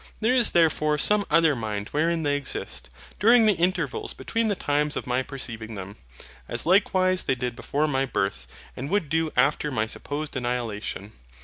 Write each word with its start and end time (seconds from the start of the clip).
There 0.19 0.33
is 0.33 0.49
therefore 0.49 0.97
some 0.97 1.25
other 1.29 1.55
Mind 1.55 1.89
wherein 1.89 2.23
they 2.23 2.35
exist, 2.35 2.89
during 3.19 3.45
the 3.45 3.53
intervals 3.53 4.15
between 4.15 4.47
the 4.47 4.55
times 4.55 4.95
of 4.97 5.05
my 5.05 5.21
perceiving 5.21 5.75
them: 5.75 5.95
as 6.49 6.65
likewise 6.65 7.25
they 7.25 7.35
did 7.35 7.55
before 7.55 7.87
my 7.87 8.05
birth, 8.05 8.47
and 8.75 8.89
would 8.89 9.09
do 9.09 9.31
after 9.37 9.69
my 9.69 9.85
supposed 9.85 10.35
annihilation. 10.35 11.11